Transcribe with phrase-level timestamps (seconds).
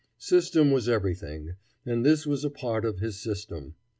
[0.17, 3.75] System was everything, and this was a part of his system.